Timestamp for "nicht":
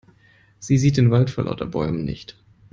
2.03-2.35